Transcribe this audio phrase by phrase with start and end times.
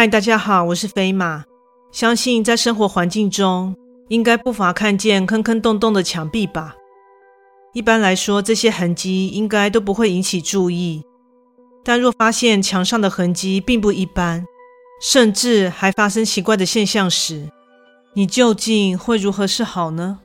[0.00, 1.44] 嗨，大家好，我是飞马。
[1.92, 3.76] 相信在生活环境中，
[4.08, 6.74] 应该不乏看见坑坑洞洞的墙壁吧？
[7.74, 11.02] 一般来说，这些痕迹应该都不会引起注意。
[11.84, 14.46] 但若发现墙上的痕迹并不一般，
[15.02, 17.50] 甚至还发生奇怪的现象时，
[18.14, 20.20] 你究竟会如何是好呢？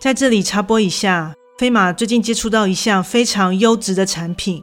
[0.00, 4.62] 在这里插播一下，飞马最近接触到一项非常优质的产品。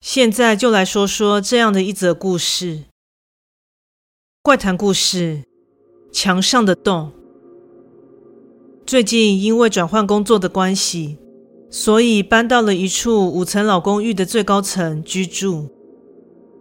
[0.00, 2.84] 现在就来说说这样的一则故事：
[4.42, 5.42] 怪谈故事，
[6.10, 7.12] 墙上的洞。
[8.86, 11.18] 最近因为转换工作的关系，
[11.68, 15.68] 所以搬到了一处五层老公寓的最高层居住。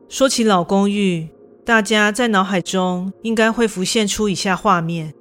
[0.10, 1.30] 说起老公寓，
[1.64, 5.14] 大家在脑海中应该会浮现出以下画面：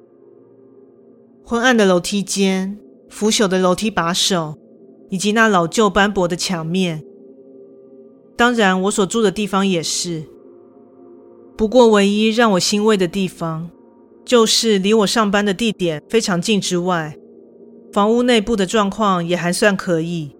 [1.44, 2.76] 昏暗的楼梯间、
[3.08, 4.58] 腐朽的楼梯把手，
[5.08, 7.04] 以及那老旧斑驳的墙面。
[8.38, 10.22] 当然，我所住的地方也是。
[11.56, 13.68] 不过，唯一让我欣慰的地方，
[14.24, 17.18] 就是离我上班的地点非常近之外，
[17.92, 20.36] 房屋内部的状况也还算可以，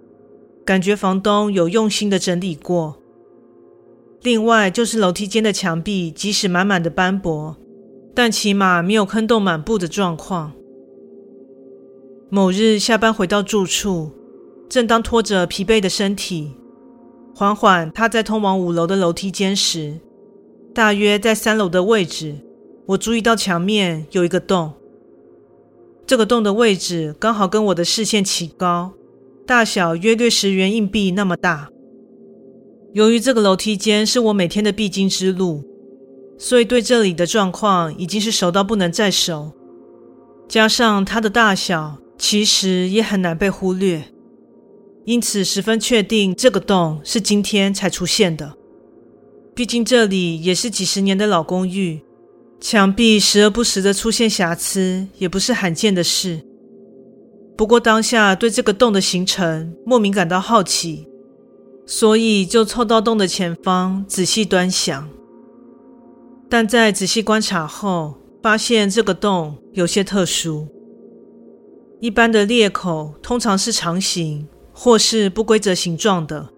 [0.65, 2.99] 感觉房东有用心的整理过。
[4.23, 7.57] 另外，就是楼梯间的墙壁，即使满满的斑驳，
[8.15, 10.53] 但起码没有坑洞满布的状况。
[12.31, 14.13] 某日下班回到住处，
[14.69, 16.53] 正当拖着疲惫的身体。
[17.39, 20.01] 缓缓他在通往五楼的楼梯间时，
[20.75, 22.35] 大约在三楼的位置，
[22.87, 24.73] 我注意到墙面有一个洞。
[26.05, 28.91] 这个洞的位置刚好跟我的视线齐高，
[29.47, 31.69] 大小约略十元硬币那么大。
[32.93, 35.63] 由于这个楼梯间是我每天的必经之路，
[36.37, 39.53] 所以对这里的状况已经是熟到不能再熟。
[40.49, 44.07] 加上它的大小，其实也很难被忽略。
[45.09, 48.53] 因此，十分确定这个洞是今天才出现的。
[49.55, 52.03] 毕竟这里也是几十年的老公寓，
[52.61, 56.45] 墙壁时而不时的出现瑕疵，也不是罕见的事。
[57.57, 61.09] 不过当下对这个洞的形成莫名感到好奇，
[61.87, 65.09] 所以就凑到洞的前方仔细端详。
[66.51, 70.69] 但在仔细观察后，发现这个洞有些特殊。
[71.99, 74.47] 一般的裂口通常是长形。
[74.81, 76.51] 或是不规则形状的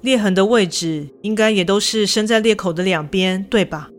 [0.00, 3.90] 裂痕的位置，应该也都是伸在裂口的两边，对吧？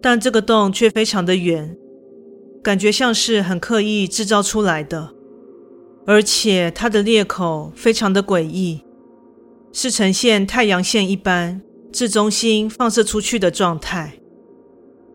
[0.00, 1.76] 但这个洞却非常的圆，
[2.62, 5.12] 感觉像是很刻意制造出来的，
[6.06, 8.84] 而且它的裂口非常的诡异，
[9.72, 11.60] 是呈现太阳线一般，
[11.92, 14.20] 自中心放射出去的状态。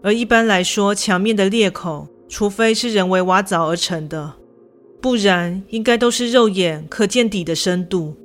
[0.01, 4.33] 而一般来说，墙面的裂口，除非是人为挖凿而成的。
[5.03, 8.15] 不然，应该都是肉眼可见底的深度。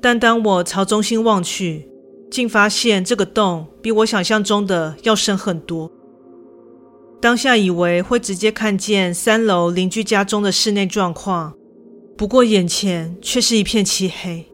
[0.00, 1.86] 但当我朝中心望去，
[2.30, 5.92] 竟发现这个洞比我想象中的要深很多。
[7.20, 11.52] 当下以为会直接看见三楼邻居家中的室内状况，
[12.16, 14.46] 不过眼前却是一片漆黑。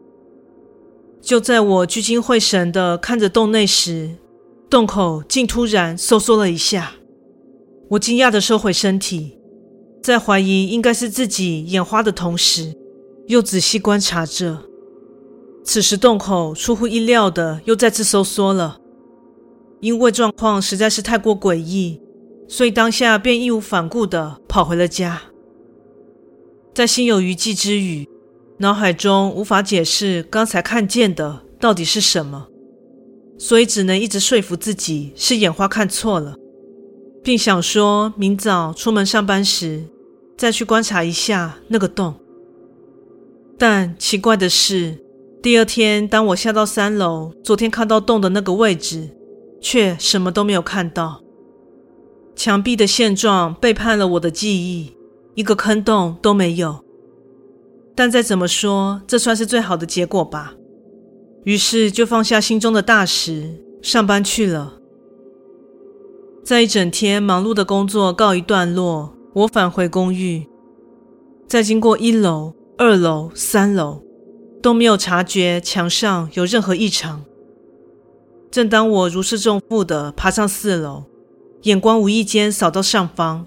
[1.21, 4.15] 就在我聚精会神的看着洞内时，
[4.69, 6.95] 洞口竟突然收缩了一下。
[7.91, 9.37] 我惊讶的收回身体。
[10.05, 12.75] 在怀疑应该是自己眼花的同时，
[13.25, 14.59] 又仔细观察着。
[15.63, 18.77] 此时洞口出乎意料的又再次收缩了，
[19.79, 21.99] 因为状况实在是太过诡异，
[22.47, 25.23] 所以当下便义无反顾的跑回了家。
[26.75, 28.07] 在心有余悸之余，
[28.59, 32.45] 脑海中无法解释刚才看见的到底是什么，
[33.39, 36.35] 所以只能一直说服自己是眼花看错了，
[37.23, 39.85] 并想说明早出门上班时。
[40.37, 42.13] 再去观察一下那个洞，
[43.57, 45.01] 但奇怪的是，
[45.41, 49.09] 第二天当我下到三楼，昨天看到洞的那个位置，
[49.61, 51.21] 却什么都没有看到。
[52.35, 54.93] 墙壁的现状背叛了我的记忆，
[55.35, 56.83] 一个坑洞都没有。
[57.95, 60.53] 但再怎么说，这算是最好的结果吧。
[61.45, 64.73] 于是就放下心中的大石，上班去了。
[66.43, 69.14] 在一整天忙碌的工作告一段落。
[69.35, 70.47] 我返回公寓，
[71.45, 74.01] 在经过一楼、二楼、三楼，
[74.61, 77.21] 都没有察觉墙上有任何异常。
[78.49, 81.03] 正当我如释重负地爬上四楼，
[81.63, 83.45] 眼光无意间扫到上方，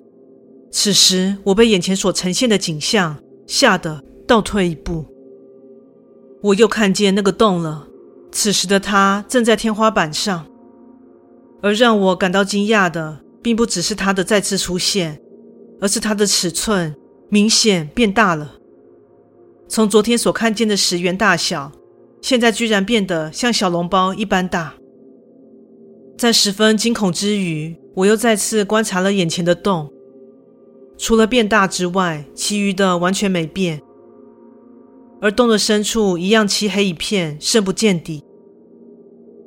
[0.70, 5.06] 此时我被眼前所呈现的景象吓得倒退一步。
[6.42, 7.88] 我又看见那个洞了，
[8.30, 10.44] 此时的它正在天花板上，
[11.62, 15.22] 而让我感到惊讶的，并不只是它的再次出现，
[15.80, 16.94] 而是它的尺寸
[17.28, 18.56] 明显变大了。
[19.68, 21.72] 从昨天所看见的十元大小，
[22.22, 24.74] 现在居然变得像小笼包一般大。
[26.16, 29.92] 在十分惊恐之余，我又再次观察了眼前的洞，
[30.96, 33.80] 除了变大之外，其余的完全没变。
[35.20, 38.24] 而洞的深处一样漆黑一片，深不见底。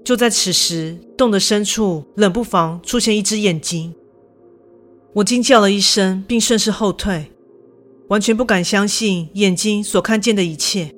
[0.03, 3.93] 就在此时，洞的深处冷不防出现一只眼睛，
[5.13, 7.31] 我惊叫了一声，并顺势后退，
[8.07, 10.93] 完全不敢相信眼睛所看见的一切。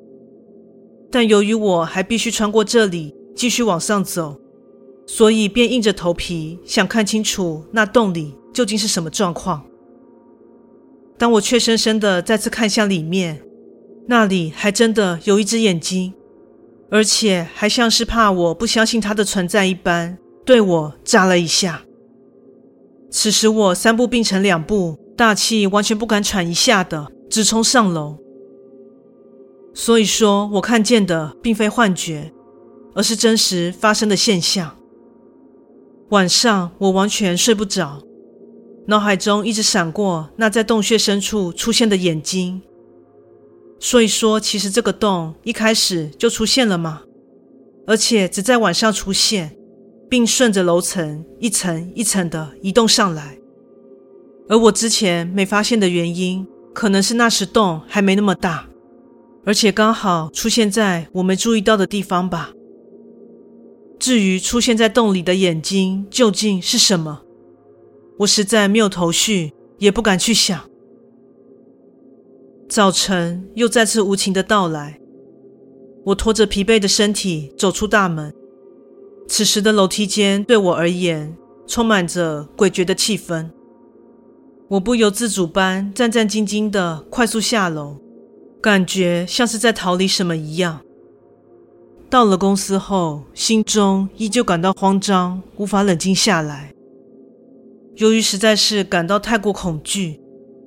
[1.12, 4.40] 但由于我还必须穿过这里，继续往上走。
[5.06, 9.62] 所以便硬着头皮想看清楚那洞里究竟是什么状况。
[11.18, 13.42] 当我怯生生的再次看向里面，
[14.08, 16.14] 那里还真的有一只眼睛，
[16.90, 21.84] 而且还像是怕我不相信它的存在一般，对我眨了一下。
[23.14, 28.18] 此时我三步并成两步，大气完全不敢喘一下的直冲上楼。
[29.72, 32.34] 所以说我看见的并非幻觉，
[32.96, 34.76] 而是真实发生的现象。
[36.10, 38.02] 晚上我完全睡不着，
[38.88, 42.64] 脑海中一直闪过那在洞穴深处出现的眼睛。
[43.80, 47.04] 所以说，其实这个洞一开始就出现了吗？
[47.86, 49.56] 而且只在晚上出现，
[50.14, 53.40] 并顺着楼层一层一层的移动上来。
[54.48, 58.70] 而我之前没发现的原因，可能是那时洞还没那么大，
[59.44, 62.52] 而且刚好出现在我没注意到的地方吧。
[63.98, 67.24] 至于出现在洞里的眼睛究竟是什么，
[68.20, 70.70] 我实在没有头绪，也不敢去想。
[72.70, 75.00] 早晨又再次无情的到来，
[76.06, 78.32] 我拖着疲惫的身体走出大门。
[79.28, 81.36] 此时的楼梯间对我而言
[81.66, 83.50] 充满着诡谲的气氛，
[84.68, 87.98] 我不由自主般战战兢兢的快速下楼，
[88.62, 90.82] 感觉像是在逃离什么一样。
[92.10, 96.72] 到了公司后，心中依旧感到慌张，无法冷静下来。
[97.96, 100.20] 由于实在是感到太过恐惧，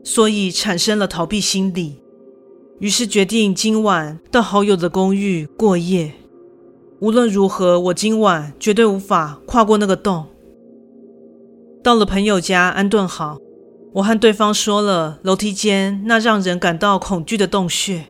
[0.03, 2.01] 所以产生了逃避心理。
[2.81, 6.13] 于是决定今晚到好友的公寓过夜。
[7.01, 10.25] 无论如何，我今晚绝对无法跨过那个洞。
[11.83, 13.37] 到了朋友家安顿好，
[13.95, 18.07] 我和对方说了楼梯间那让人感到恐惧的洞穴，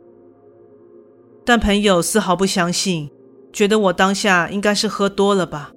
[1.44, 3.10] 但朋友丝毫不相信。
[3.52, 5.72] 觉得我当下应该是喝多了吧，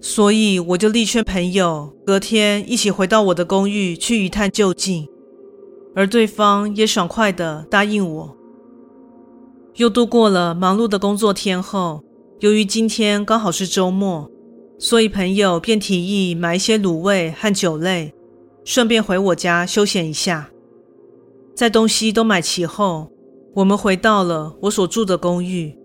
[0.00, 5.06] 所以我就力劝朋友隔天一起回到我的公寓去一探究竟，
[5.94, 8.36] 而对方也爽快地答应我。
[9.76, 12.02] 又度过了忙碌的工作天后，
[12.40, 14.30] 由于今天刚好是周末，
[14.78, 18.14] 所以朋友便提议买一些卤味和酒类，
[18.64, 20.50] 顺便回我家休闲一下。
[21.54, 23.12] 在东西都买齐后，
[23.56, 25.76] 我们回到了我所住的公寓。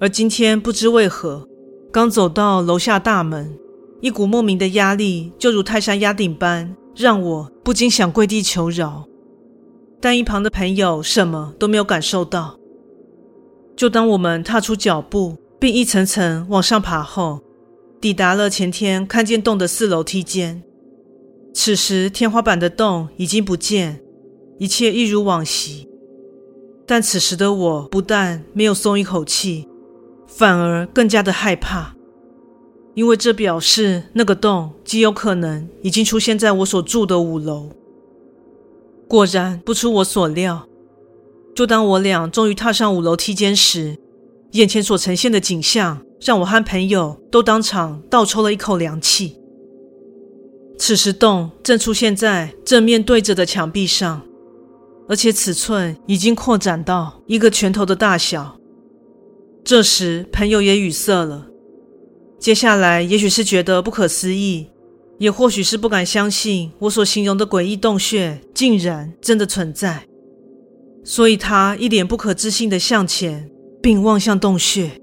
[0.00, 1.46] 而今天不知为何，
[1.92, 3.54] 刚走到楼下大门，
[4.00, 9.04] 一股莫名的压力就如泰山压顶般，让我不禁想跪地求饶。
[10.00, 12.56] 但一旁的朋友什么都没有感受到。
[13.76, 17.40] 就当我们踏出脚步，并一层层往上爬后，
[18.00, 20.62] 抵达了前天看见洞的四楼梯间。
[21.54, 24.02] 此时天花板的洞已经不见，
[24.58, 25.88] 一切一如往昔。
[26.86, 29.68] 但此时的我不但没有松一口气。
[30.28, 31.94] 反而更加的害怕，
[32.94, 37.70] 因为这表示那个洞极有可能已经出现在我所住的五楼。
[39.08, 40.68] 果然不出我所料，
[41.54, 43.96] 就当我俩终于踏上五楼梯间时，
[44.52, 49.36] 眼前所呈现的景象让我和朋友都当场倒抽了一口凉气。
[50.78, 54.22] 此时洞正出现在正面对着的墙壁上，
[55.08, 58.58] 而且尺寸已经扩展到一个拳头的大小。
[59.64, 61.46] 这时，朋友也语塞了。
[62.38, 64.68] 接下来，也许是觉得不可思议，
[65.18, 70.06] 也或许是不敢相信我所形容的诡异洞穴竟然真的存在，
[71.02, 73.50] 所以他一脸不可置信地向前，
[73.86, 75.00] 并望向洞穴。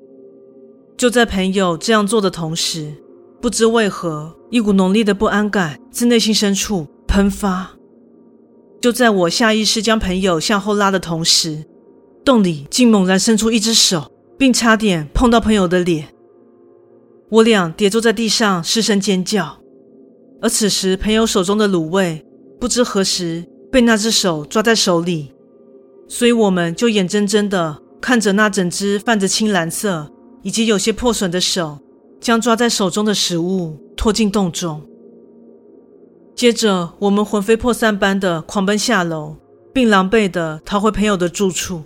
[0.97, 2.91] 就在朋友这样做的同时，
[3.41, 7.77] 不知为何，一股浓烈的不安感自内心深处喷发。
[8.81, 11.63] 就在我下意识将朋友向后拉的同时，
[12.25, 14.11] 洞里竟猛然伸出一只手。
[14.37, 16.09] 并差点碰到朋友的脸，
[17.29, 19.59] 我俩跌坐在地上，失声尖叫。
[20.41, 22.25] 而此时，朋友手中的卤味
[22.59, 25.31] 不知何时被那只手抓在手里，
[26.09, 31.79] 所以我们就眼睁睁的看着那整只泛着青蓝色以及有些破损的手，
[32.19, 34.81] 将抓在手中的食物拖进洞中。
[36.35, 39.37] 接着，我们魂飞魄散般的狂奔下楼，
[39.71, 41.81] 并狼狈的逃回朋友的住处。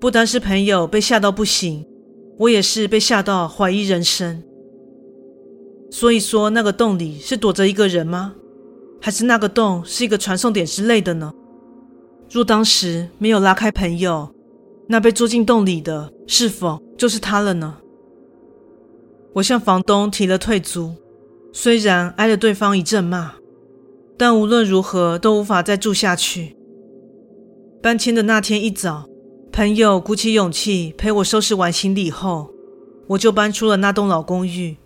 [0.00, 1.84] 不单是朋友被吓到不行，
[2.38, 4.42] 我也是被吓到怀疑人生。
[5.90, 8.32] 所以说，那个洞里是躲着一个人吗？
[9.02, 11.30] 还是那个洞是一个传送点之类的呢？
[12.30, 14.30] 若当时没有拉开朋友，
[14.88, 17.78] 那被捉进洞里的是否就是他了呢？
[19.34, 20.94] 我向房东提了退租。
[21.52, 23.32] 虽然挨了对方一阵骂，
[24.18, 26.54] 但无论如何都无法再住下去。
[27.82, 29.06] 搬迁的那天一早，
[29.50, 32.50] 朋友鼓起勇气陪我收拾完行李后，
[33.06, 34.76] 我就搬出了那栋老公寓。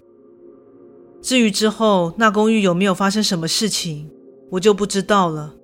[1.20, 4.08] 至于之后那公寓有没有发生什么事情，
[4.50, 5.54] 我就不知道了。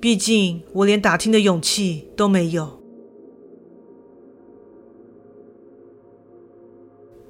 [0.00, 2.81] 毕竟我连打听的勇气都没有。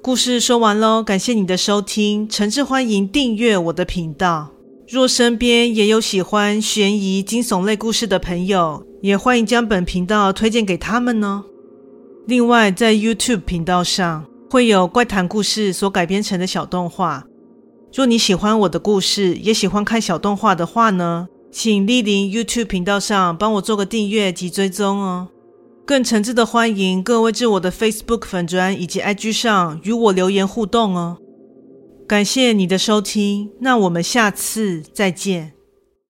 [0.03, 4.51] 故事说完喽，感谢你的收听，诚挚欢迎订阅我的频道。
[4.85, 11.45] 若身边也有喜欢悬疑惊悚类故事的朋友，也欢迎将本频道推荐给他们哦。
[12.27, 17.23] 另外，在 YouTube 频道上会有怪谈故事所改编成的小动画。
[17.93, 25.29] 若你喜欢我的故事，也喜欢看小动画的话呢，请莅临 YouTube 频道上帮我做个订阅及追踪哦。
[25.85, 31.17] 更诚挚的欢迎各位至我的 Facebook 粉砖以及 IG 上与我留言互动哦。
[32.07, 35.52] 感谢你的收听，那我们下次再见。